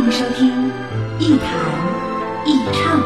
[0.00, 0.72] 欢迎收听
[1.18, 1.50] 一谈
[2.46, 3.02] 一唱，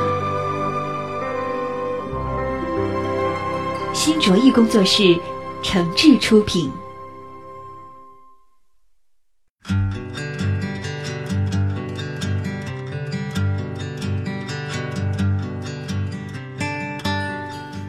[3.92, 5.18] 新卓艺工作室
[5.60, 6.70] 诚挚出品。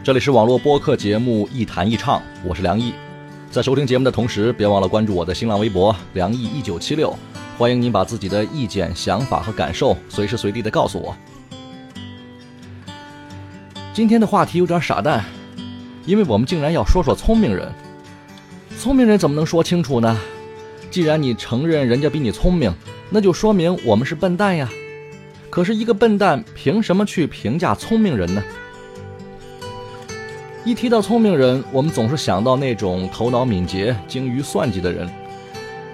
[0.02, 2.92] 这里是网络播客节目《一谈一唱》，我是梁毅。
[3.52, 7.16] 在收听节目的同时，别忘了关注我的新浪微博“梁毅一九七六”，
[7.58, 11.16] 欢迎您把自己的意见、想法和感受随时随地的告诉我。
[13.94, 15.24] 今天的话题有点傻蛋，
[16.04, 17.72] 因为我们竟然要说说聪明人。
[18.78, 20.20] 聪明人怎么能说清楚呢？
[20.90, 22.70] 既然你承认人家比你聪明，
[23.08, 24.68] 那就说明我们是笨蛋呀。
[25.48, 28.44] 可是，一个笨蛋凭什么去评价聪明人呢？
[30.62, 35.08] 一提到聪明人，我们总是想到那种头脑敏捷、精于算计的人。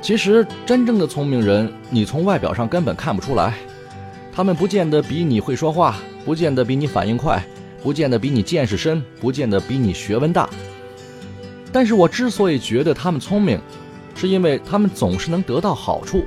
[0.03, 3.55] 其实，真正的聪明人，你从外表上根本看不出来。
[4.33, 7.41] 他们不见得比你会说话，不见得比你反应快，
[7.85, 10.51] 不见得比你见识深，不见得比你学问大。
[11.71, 13.61] 但是我之所以觉得他们聪明，
[14.17, 16.25] 是因为他们总是能得到好处。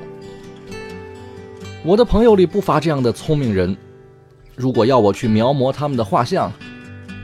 [1.84, 3.76] 我的朋友里不乏这样的聪明人。
[4.56, 6.50] 如果要我去描摹他们的画像，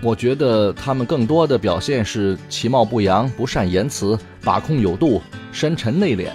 [0.04, 5.22] 我觉得他们更多的表现是其貌不扬、不善言辞、把控有度、
[5.52, 6.30] 深沉内敛。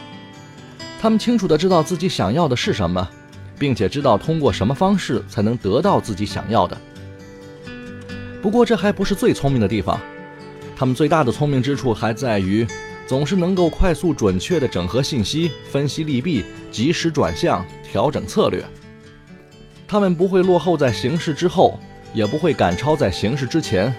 [1.01, 3.09] 他们清楚的知道自己想要的是什么，
[3.59, 6.79] 并且知道通过什么方式才能得到自己想要的。
[8.41, 10.01] 不过这还不是最聪明的地方，
[10.77, 12.65] 他们最大的聪明之处还在于，
[13.05, 18.65] 总是能够快速准确的整合信息、分析利弊、及时转向、调整策略。
[19.89, 21.81] 他们不会落后在形势之后。
[22.13, 23.95] 也不会赶超在形势之前，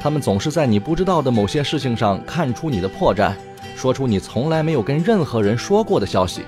[0.00, 3.34] 他们总是在你不知道的某些事情上看出你的破绽，
[3.76, 6.42] 说出你从来没有跟任何人说过的消息，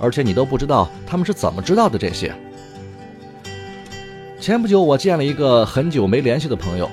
[0.00, 2.34] 而且你都不知道他们是怎么知道的这些。
[4.40, 6.90] 前不久我见了一个很久没联系的朋友，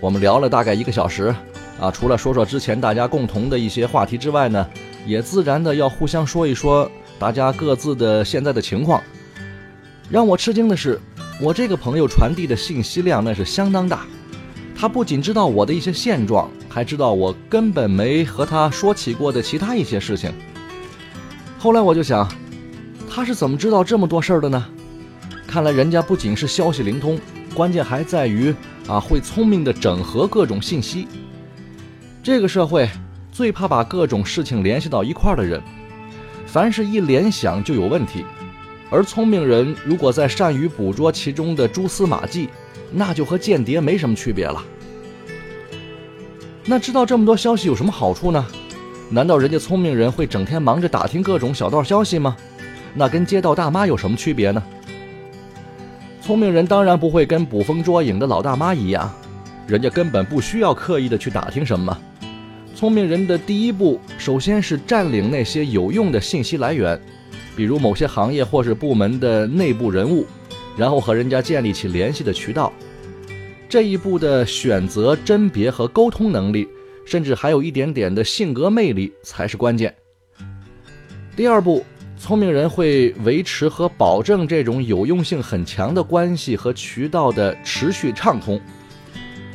[0.00, 1.34] 我们聊了大概一个小时，
[1.80, 4.68] 啊，除了说说之前大家共同的一些话题之外呢，
[5.06, 9.02] 也自然的要互相说一说大家各自的现在的情况。
[10.10, 11.00] 让我吃惊的是。
[11.40, 14.04] 我这个朋友传递的信息量那是相当大，
[14.74, 20.32] 他不仅知道我的一些现状，还知道我根本没和他说起过的其他一些事情。
[21.56, 22.28] 后来我就想，
[23.08, 24.66] 他是怎么知道这么多事儿的呢？
[25.46, 27.16] 看来人家不仅是消息灵通，
[27.54, 28.52] 关键还在于
[28.88, 31.06] 啊会聪明的整合各种信息。
[32.20, 32.88] 这个社会
[33.30, 35.62] 最怕把各种事情联系到一块儿的人，
[36.46, 38.24] 凡是一联想就有问题。
[38.90, 42.48] 而聪明人如果在善于捕捉其中的蛛丝马迹，
[42.90, 44.64] 那就和间谍没什么区别了。
[46.64, 48.46] 那知道这么多消息有什么好处呢？
[49.10, 52.36] 难道人家聪明人会整天忙着打听各种小道消息吗？
[52.94, 54.62] 那跟街道大妈有什么区别呢？
[56.22, 59.10] 聪明人当然不会跟捕风捉影的老大妈一样，
[59.66, 61.96] 人家根本不需要刻意的去打听什么。
[62.74, 67.00] 聪明人的第一步，首先是占领那些有用的信息来源。
[67.58, 70.24] 比如某些行业或是部门的内部人物，
[70.76, 72.72] 然后和人家建立起联系的渠道。
[73.68, 76.68] 这一步的选择、甄别和沟通能力，
[77.04, 79.92] 甚至还有一点点的性格魅力才是关键。
[81.34, 81.84] 第二步，
[82.16, 88.60] 聪明人会维持和保证这种有用性很强的关系和渠道的持续畅通。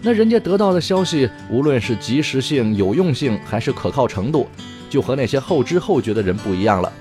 [0.01, 4.49] 那人家得到的消息，无论是及时性、有用性还是可靠程度，
[4.89, 6.91] 就和那些后知后觉的人不一样了。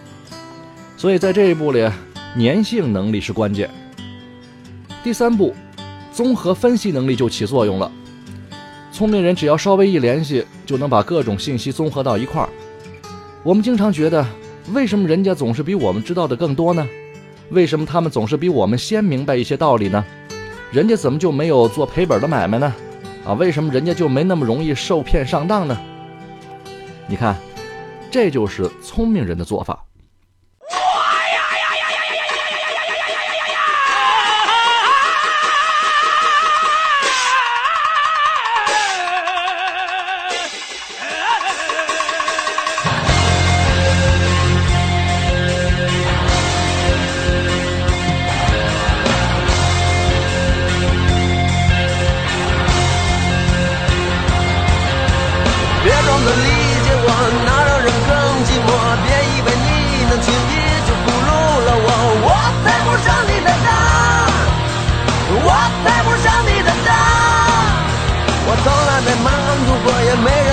[1.02, 1.84] 所以在这一步里，
[2.38, 3.68] 粘性能力是关键。
[5.02, 5.52] 第三步，
[6.12, 7.90] 综合分析能力就起作用了。
[8.92, 12.48] 聪明人只要稍微一联系，就能把各种信息综合到一块儿。
[13.42, 14.24] 我们经常觉得，
[14.72, 16.86] 为什么人家总是比我们知道的更多呢？
[17.50, 20.04] 为什么他们总是比我们先明白一些道理呢？
[20.70, 22.72] 人家怎么就没有做赔本的买卖呢？
[23.26, 25.76] 啊，为什么人家就没那么容易受骗上当呢？
[27.08, 27.36] 你看，
[28.08, 29.84] 这就是聪明人的做法。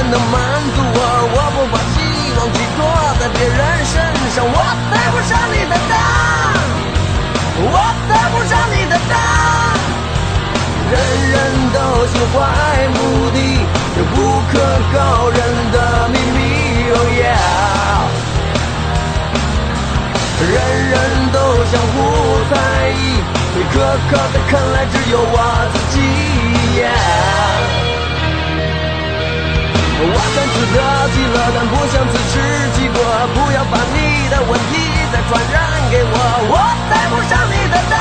[0.04, 0.40] 能满
[0.76, 0.98] 足我，
[1.34, 1.98] 我不把希
[2.38, 2.80] 望寄托
[3.20, 3.94] 在别人身
[4.36, 4.58] 上，我
[4.90, 5.92] 配不上你的当，
[7.60, 7.76] 我
[8.08, 9.12] 配不上你的当。
[10.90, 10.94] 人
[11.32, 11.36] 人
[11.74, 12.38] 都心怀
[12.96, 12.98] 目
[13.32, 13.38] 的，
[13.96, 14.18] 这不
[14.52, 14.54] 可
[14.94, 14.98] 告
[15.30, 15.38] 人
[15.72, 15.76] 的
[16.10, 16.40] 秘密。
[16.92, 17.28] Oh yeah，
[20.42, 20.52] 人
[20.90, 20.96] 人
[21.32, 21.96] 都相互
[22.50, 22.54] 在
[22.90, 23.22] 意，
[23.54, 23.76] 最可
[24.10, 25.36] 靠的看来只有我
[25.74, 26.02] 自己。
[26.82, 27.59] Yeah。
[30.02, 30.80] 我算是得
[31.12, 32.40] 计了，但不想自食
[32.76, 32.98] 其果。
[33.36, 34.74] 不要把你的问题
[35.12, 35.60] 再传染
[35.92, 36.16] 给我，
[36.48, 36.56] 我
[36.88, 38.00] 配不上你的当，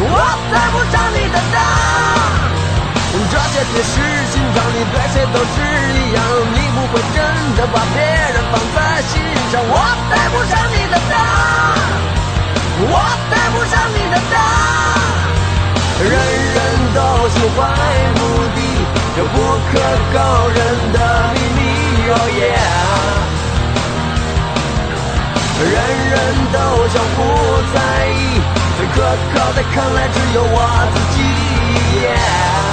[0.00, 0.16] 我
[0.48, 1.60] 配不上你的当。
[3.30, 3.92] 这些铁石
[4.32, 5.60] 心肠，你对谁都是
[5.92, 6.18] 一样，
[6.54, 7.20] 你不会真
[7.56, 8.78] 的把别人放在
[9.12, 9.20] 心
[9.52, 9.60] 上。
[9.60, 9.76] 我
[10.08, 11.14] 配不上你的当，
[12.88, 12.96] 我
[13.30, 14.34] 配不上你的当。
[16.00, 16.10] 人
[16.54, 16.58] 人
[16.94, 16.98] 都
[17.28, 17.58] 心怀
[18.16, 18.20] 目
[18.56, 18.59] 的。
[19.20, 19.78] 这不可
[20.14, 20.56] 告人
[20.94, 20.98] 的
[21.34, 21.60] 秘密
[22.08, 22.42] 哦耶
[25.62, 25.72] 人
[26.08, 26.16] 人
[26.50, 26.56] 都
[26.88, 27.18] 相互
[27.74, 27.76] 在
[28.08, 28.40] 意，
[28.78, 28.96] 最可
[29.34, 30.56] 靠的看来只有我
[30.94, 31.18] 自己。
[32.02, 32.69] Yeah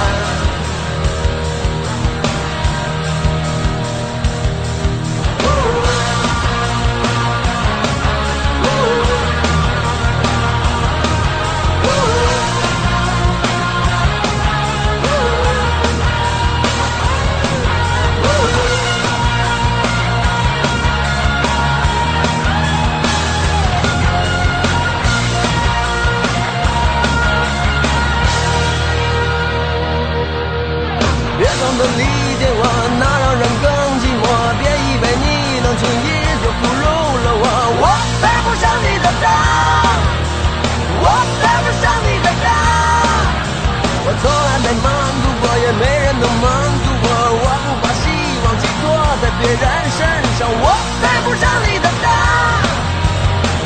[49.40, 49.58] 别人
[49.96, 49.98] 身
[50.38, 50.66] 上，我
[51.00, 52.12] 配不上你的答案，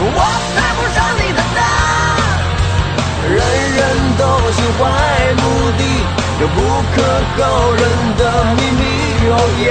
[0.00, 0.20] 我
[0.54, 2.00] 配不上你的答案。
[3.28, 3.36] 人
[3.76, 3.80] 人
[4.18, 4.22] 都
[4.52, 4.80] 心怀
[5.34, 5.42] 目
[5.78, 5.82] 的。
[6.40, 6.96] 有不可
[7.38, 7.40] 告
[7.70, 7.82] 人
[8.16, 8.20] 的
[8.56, 8.82] 秘密
[9.30, 9.70] ，Oh yeah！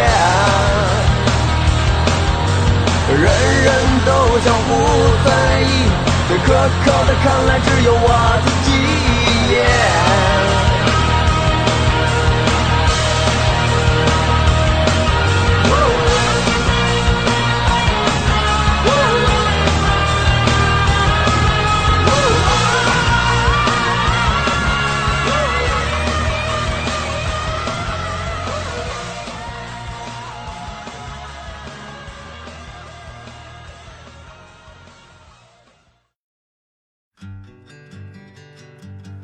[3.12, 3.24] 人
[3.64, 3.70] 人
[4.06, 4.10] 都
[4.40, 4.70] 相互
[5.26, 5.28] 在
[5.60, 5.64] 意，
[6.30, 6.48] 最可
[6.86, 8.08] 靠的看来只有我
[8.46, 8.70] 自己
[9.52, 10.51] ，Yeah！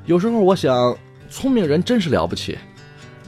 [0.08, 0.98] 有时候我想，
[1.30, 2.58] 聪明人真是了不起。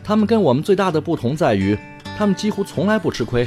[0.02, 1.78] 他们跟我们最大的不同在于，
[2.18, 3.46] 他们几乎从来不吃亏，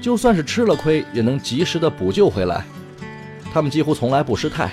[0.00, 2.64] 就算是吃了亏，也能及时的补救回来。
[3.52, 4.70] 他们几乎从来不失态，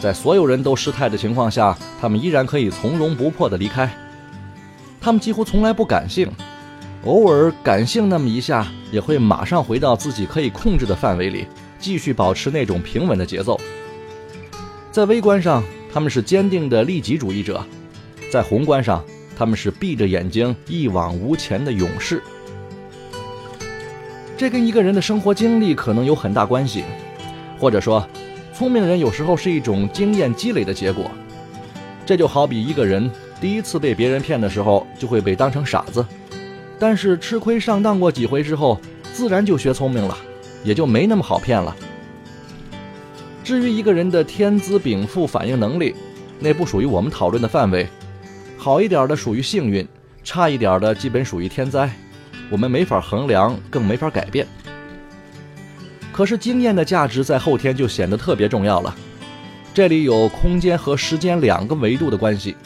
[0.00, 3.92] 在所有人都失态的情况下，他们依然可以从容不迫的离开。
[5.00, 6.30] 他们几乎从来不感性，
[7.04, 11.48] 偶尔感性那么一下，也会马上回到自己可以控制的范围里，
[11.80, 13.60] 继续保持那种平稳的节奏。
[14.92, 15.60] 在微观上。
[15.92, 17.62] 他们是坚定的利己主义者，
[18.30, 19.04] 在宏观上，
[19.36, 22.22] 他们是闭着眼睛一往无前的勇士。
[24.38, 26.84] 这跟一个人的生活经历可能有很大关系，
[27.58, 28.06] 或者说，
[28.54, 31.10] 聪明人有时候是一种经验积累的结果。
[32.04, 33.08] 这就好比一个人
[33.40, 36.04] 第一次被别人骗的时候，就会被当成傻子，
[36.78, 38.80] 但是吃亏上当过几回之后，
[39.12, 40.16] 自然就学聪明了，
[40.64, 41.76] 也就没那么好骗了。
[43.52, 45.94] 至于一个人的天资禀赋、反应能力，
[46.40, 47.86] 那不属于我们讨论的范围。
[48.56, 49.86] 好一点的属于幸运，
[50.24, 51.90] 差一点的基本属于天灾，
[52.48, 54.46] 我们没法衡量，更没法改变。
[56.12, 58.96] 可是经验的价值在后天就显得特别重要了。
[59.74, 62.56] 这里有空间和时间两个维度的关系。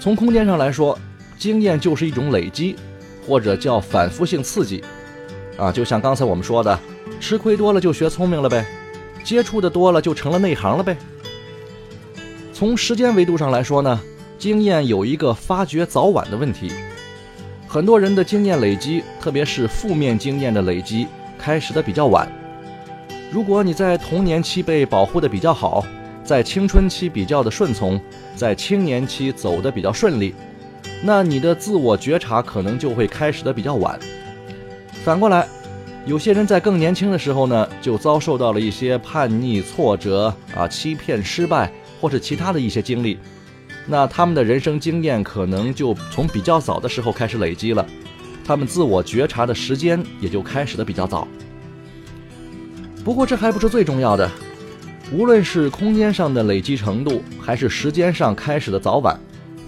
[0.00, 0.98] 从空间上来说，
[1.38, 2.74] 经验就是一种累积，
[3.24, 4.82] 或者叫反复性刺激。
[5.56, 6.76] 啊，就像刚才我们说的，
[7.20, 8.66] 吃亏多了就学聪明了呗。
[9.24, 10.96] 接触的多了就成了内行了呗。
[12.52, 14.00] 从时间维度上来说呢，
[14.38, 16.70] 经验有一个发掘早晚的问题。
[17.66, 21.06] 很多人的经验累积，特别是负面经验的累积，
[21.38, 22.30] 开始的比较晚。
[23.30, 25.84] 如果你在童年期被保护的比较好，
[26.22, 28.00] 在青春期比较的顺从，
[28.36, 30.34] 在青年期走的比较顺利，
[31.02, 33.98] 那你的自我觉察可能就会开始的比较晚。
[35.04, 35.48] 反过来。
[36.04, 43.16] 有些人在更年轻的时候呢，就遭受到了一些叛逆、挫折啊、欺骗、失败，或者其他的一些经历，
[43.86, 47.86] 那他们的人生经验可能就从比较早的时候开始累积了，
[48.44, 51.26] 他们自我觉察的时间也就开始的比较早。
[53.04, 54.28] 不过这还不是最重要的，
[55.12, 59.16] 无论是空间上的累积程度，还是时间上开始的早晚，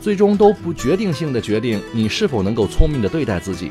[0.00, 3.70] 最终都不决定性的决定你是否能够聪明的对待自己。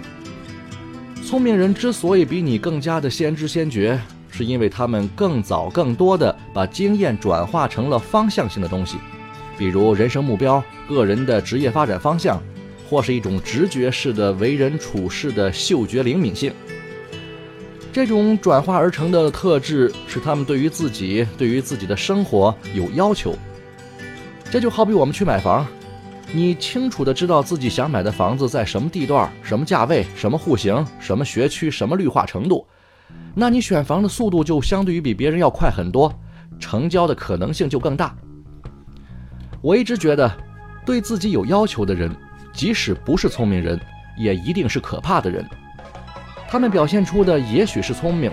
[1.34, 4.00] 聪明人之所以比你更加的先知先觉，
[4.30, 8.98] 是因为他们更早、更多的把经验转化成了方向性的东西，
[9.58, 12.40] 比如人生目标、个人的职业发展方向，
[12.88, 16.54] 或是一种直觉式的为人处事的嗅觉灵敏性。
[17.92, 23.36] 这种转化而成的特质，使他们对于自己、对于自己的生活有要求。
[24.52, 25.66] 这就好比我们去买房，
[26.36, 32.66] 你清楚的知道自己想买的房子在什么地段、什么价位、什么户型、什么学区、什么绿化程度，
[33.36, 36.12] 那你选房的速度就相对于比别人要快很多，
[36.60, 38.16] 成交的可能性就更大。
[39.62, 40.36] 我一直觉得，
[40.84, 42.12] 对自己有要求的人，
[42.52, 43.80] 即使不是聪明人，
[44.18, 45.48] 也一定是可怕的人。
[46.48, 48.32] 他们表现出的也许是聪明，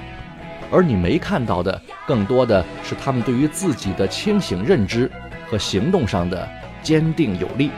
[0.72, 5.10] 而你没看到的，更多的是他们对于自己的清醒认知
[5.50, 6.48] 和行动上的
[6.82, 7.70] 坚定有力。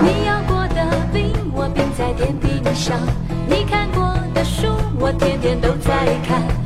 [0.00, 2.98] 你要过的冰，我冰在天地上；
[3.46, 6.63] 你看过的书，我天天都在看。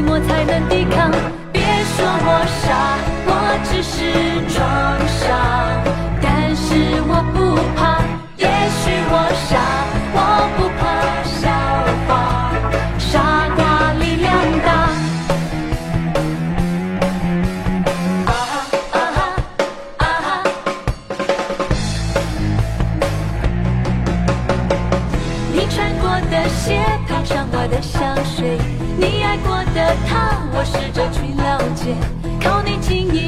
[0.00, 1.39] 寂寞才能抵抗。
[32.40, 33.19] 靠你近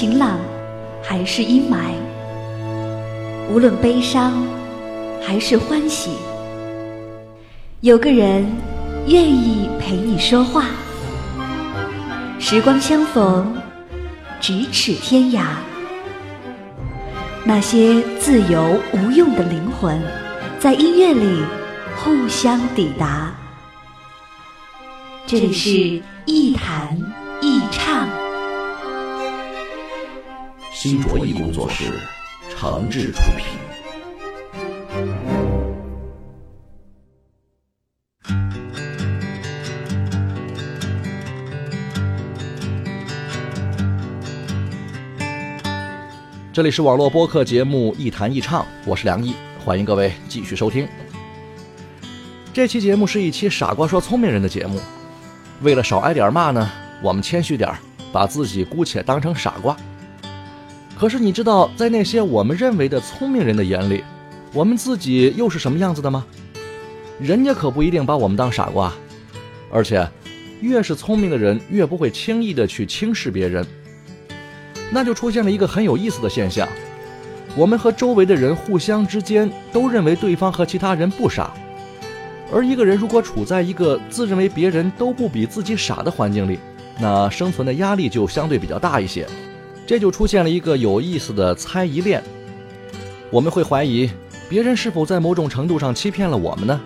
[0.00, 0.38] 晴朗
[1.02, 1.92] 还是阴霾，
[3.50, 4.32] 无论悲伤
[5.22, 6.12] 还是欢喜，
[7.82, 8.50] 有个人
[9.06, 10.64] 愿意陪你说话。
[12.38, 13.54] 时光相逢，
[14.40, 15.48] 咫尺天涯。
[17.44, 20.00] 那些自由无用的灵魂，
[20.58, 21.42] 在音乐里
[21.98, 23.34] 互相抵达。
[25.26, 26.98] 这里是一谈
[30.82, 31.92] 新卓艺工作室
[32.48, 33.44] 诚挚出品。
[46.50, 50.88] 这里是网络播客节目《一谈一唱》，我是梁毅，欢迎各位继续收听。
[52.54, 54.80] 这期节目是一期傻瓜说聪明人的节目，
[55.60, 56.70] 为了少挨点骂呢，
[57.02, 57.70] 我们谦虚点，
[58.10, 59.76] 把自己姑且当成傻瓜。
[61.00, 64.04] 可是你知道，在那些我们认为的聪明人的眼里，
[64.52, 66.26] 我们自己又是什么样子的吗？
[67.18, 68.92] 人家可不一定把我们当傻瓜，
[69.72, 70.06] 而且，
[70.60, 73.66] 越是聪明的人，越不会轻易的去轻视别人。
[74.90, 76.68] 那就出现了一个很有意思的现象：
[77.56, 81.50] 我们和周围的人互相之间都认为对方和其他人不傻，
[82.52, 86.58] 而一个人如果处在一个自认为别人都不比自己傻的环境里，
[87.00, 89.26] 那生存的压力就相对比较大一些。
[89.90, 92.22] 这就出现了一个有意思的猜疑链。
[93.28, 94.08] 我们会怀疑
[94.48, 96.80] 别人是否在某种程度上欺骗了我们呢？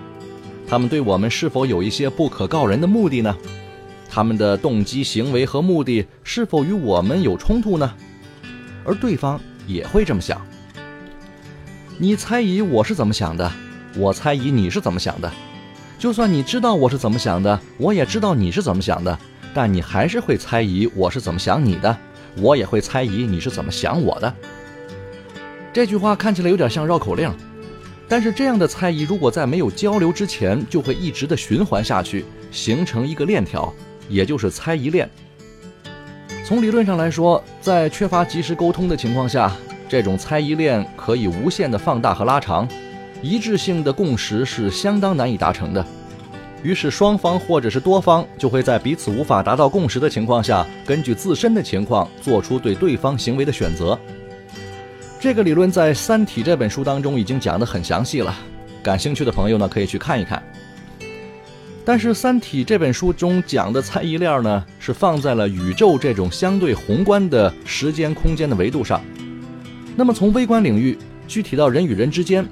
[0.66, 3.36] 他们对我们是否有一些不可告人的目的呢？
[4.08, 7.92] 他们的动机、行为和目的是否与我们有冲突呢？
[8.86, 10.40] 而对方也会这么想。
[11.98, 13.52] 你猜疑我是怎么想的，
[13.98, 15.30] 我猜疑你是怎么想的。
[15.98, 19.18] 就算你知道我是怎么想的，我也知道你是怎么想的，
[19.52, 21.94] 但你还是会猜疑我是怎么想你的，
[22.36, 24.34] 我也会猜疑你是怎么想我的。
[25.72, 27.32] 这句话看起来有点像绕口令，
[28.08, 33.72] 但是这样的猜疑如果在没有交流之前，就会一直的循环下去，形成一个链条，
[34.08, 35.08] 也就是猜疑链。
[36.46, 39.50] 从理论上来说，在缺乏及时沟通的情况下，
[39.88, 42.68] 这种猜疑链可以无限的放大和拉长，
[43.22, 45.84] 一致性的共识是相当难以达成的。
[46.64, 53.96] 于是双方或者是多方就会在彼此无法达到共识的情况下，根据自身的情况做出对对方行为的选择。
[55.20, 58.34] 这个理论在《三体》这本书当中已经讲得很详细了，
[58.82, 60.42] 感兴趣的朋友呢可以去看一看。
[61.84, 69.02] 但是《三体》这本书中讲的猜疑链呢，是放在了宇宙这种相对宏观的时间空间的维度上。
[69.94, 70.96] 那么从微观领域
[71.28, 72.42] 具体到人与人之间，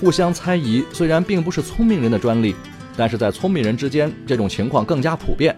[0.00, 2.54] 互相猜疑虽然并不是聪明人的专利，
[2.98, 5.56] 但是在聪明人之间这种情况更加普遍，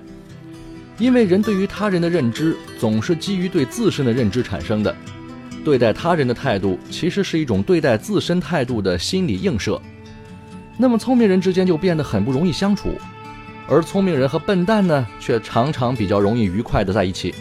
[0.99, 4.95] 因为人对于他人的认知总是基于对自身的认知产生的，
[5.65, 9.81] 对待他人的态度其实是一种对待自身态度的心理映射。
[10.77, 12.99] 那么聪明人之间就变得很不容易相处，
[13.67, 17.35] 而聪明人和笨蛋呢，却常常比较容易愉快的在一起。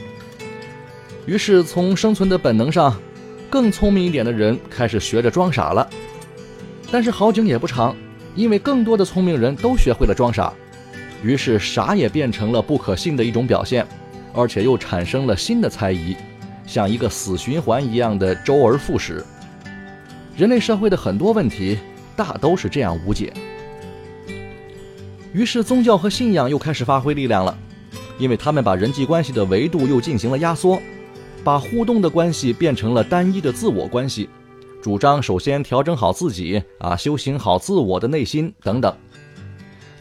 [1.26, 2.98] 于是从生存的本能上，
[3.50, 5.86] 更聪明一点的人开始学着装傻了。
[6.90, 7.94] 但是好景也不长，
[8.36, 10.54] 因为更多的聪明人都学会了装傻，
[11.24, 13.86] 于是傻也变成了不可信的一种表现，
[14.34, 16.15] 而且又产生了新的猜疑，
[16.65, 19.24] 像一个死循环一样的周而复始。
[20.38, 21.78] 人类社会的很多问题。
[22.20, 23.32] 大都是这样无解。
[25.32, 27.58] 于是宗教和信仰又开始发挥力量了，
[28.18, 30.82] 因为他们把人际关系的维度又进行了压缩，
[31.46, 34.28] 把互动的关系变成了单一的自我关系，
[34.82, 38.96] 主张首先调整好自己啊，修行好自我的内心等等。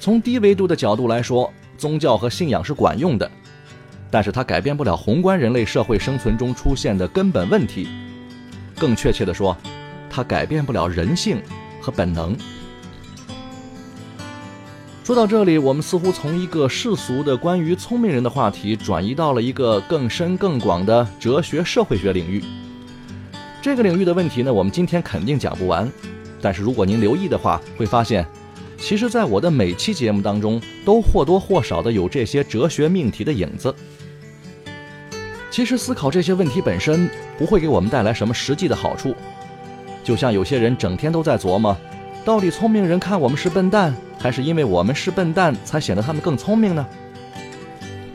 [0.01, 3.31] 从低维度的角度来说，宗教和信仰是管用的，
[4.11, 7.89] 但是它改变不了宏观人类社会生存中出现的根本问题。
[8.79, 9.57] 更确切的说，
[10.09, 11.41] 它改变不了人性。
[11.81, 12.37] 和本能。
[15.05, 22.43] 说到这里，我们似乎从一个世俗的关于聪明人的话题，转移到了一个更深更广的哲学社会学领域。
[23.61, 25.91] 这个领域的问题呢，我们今天肯定讲不完。
[26.41, 28.25] 但是如果您留意的话，会发现，
[28.79, 33.75] 其实在我的每期节目当中，都或多或少的有这些哲学命题的影子。
[35.51, 39.15] 其实思考这些问题本身，不会给我们带来什么实际的好处。
[40.05, 41.77] 就像有些人整天都在琢磨，
[42.25, 46.87] 到底聪明人看我们是笨蛋，还是因为我们是笨蛋才显得他们更聪明呢？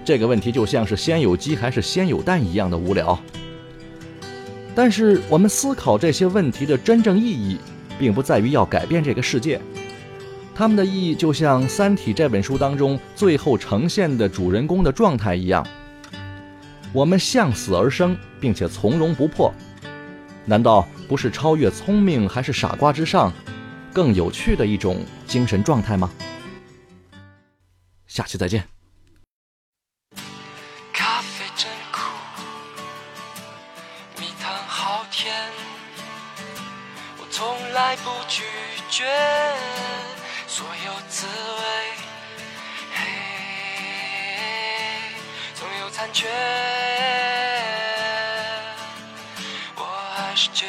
[0.06, 3.19] 这个问题就像是先有鸡还是先有蛋一样的无聊。
[4.75, 7.59] 但是我们思考这些问题的真正意义，
[7.99, 9.62] 并不在于要改变这个世界，
[10.55, 15.65] 他们的意义就像《三体》这本书当中最后呈现的主人公的状态一样，
[16.91, 19.53] 我们向死而生，并且从容不迫。
[20.45, 23.31] 难道不是超越聪明还是傻瓜之上，
[23.93, 26.12] 更有趣的一种精神状态吗？
[28.07, 28.72] 下期再见。
[46.13, 46.28] 觉，
[49.76, 49.84] 我
[50.15, 50.67] 还是觉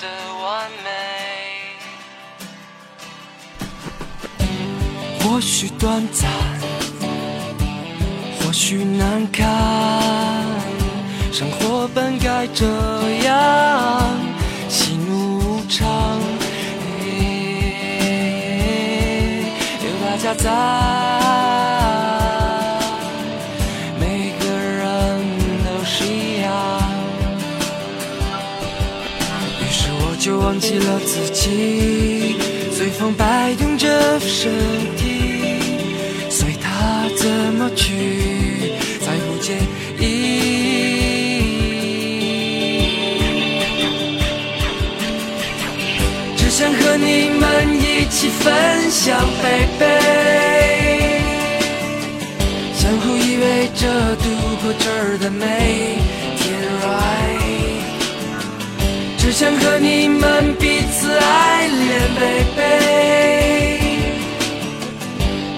[0.00, 0.06] 得
[0.44, 0.90] 完美。
[5.24, 6.30] 或许短暂，
[8.38, 9.42] 或许难堪，
[11.32, 12.66] 生活本该这
[13.24, 14.14] 样，
[14.68, 16.20] 喜怒无常。
[19.82, 21.15] 有大家在，
[30.56, 32.34] 忘记了自己，
[32.72, 34.50] 随风摆动着身
[34.96, 35.60] 体，
[36.30, 37.92] 随它怎么去，
[38.98, 39.52] 再不介
[40.00, 40.06] 意。
[46.38, 49.84] 只想和你们一起分享，baby，
[52.72, 54.24] 相互依偎着度
[54.62, 55.98] 过这儿的美
[59.38, 62.56] 想和你们彼此爱恋，baby，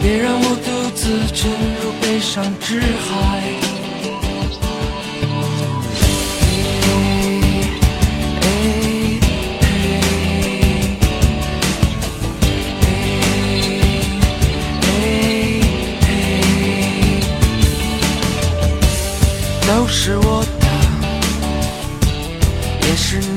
[0.03, 1.01] 别让我独自
[1.33, 1.49] 沉
[1.81, 3.07] 入悲伤之海。
[19.69, 20.49] 都是我的。
[22.89, 23.28] 也是你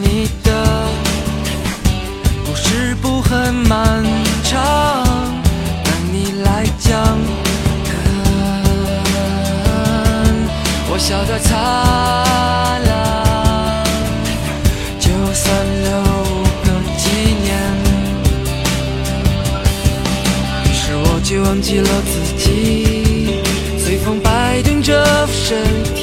[3.54, 4.04] 漫
[4.44, 5.06] 长，
[5.84, 6.92] 等你来讲。
[7.86, 7.90] 看
[10.90, 11.50] 我笑得灿
[12.88, 12.90] 烂，
[15.00, 15.44] 就算
[15.84, 15.90] 留
[16.64, 17.04] 个纪
[17.42, 17.50] 念。
[20.66, 23.42] 于是我就忘记了自己，
[23.78, 25.64] 随风摆动着身
[25.96, 26.01] 体。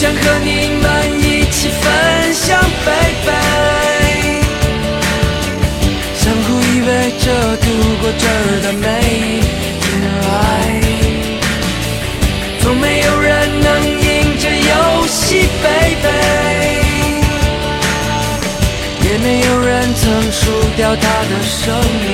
[0.00, 0.86] 想和你们
[1.18, 2.88] 一起分享贝
[3.26, 3.28] 贝
[6.14, 7.66] 相互依偎着度
[8.00, 8.32] 过这儿
[8.62, 9.42] 的每一
[9.82, 9.86] 天
[10.22, 10.86] ，right。
[12.60, 13.28] 从没有人
[13.60, 14.72] 能赢这游
[15.08, 15.18] 戏
[15.64, 16.06] ，baby。
[19.02, 20.40] 也没有人曾输
[20.76, 22.06] 掉他的，生命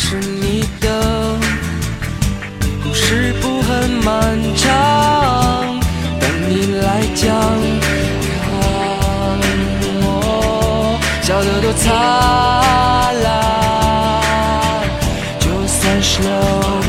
[0.00, 1.36] 是你的
[2.84, 5.78] 故事不很漫长，
[6.20, 7.26] 等你来讲。
[8.40, 8.46] 看
[10.00, 10.06] 我
[11.20, 11.84] 笑得多灿
[13.24, 13.26] 烂，
[15.40, 16.87] 就算失望。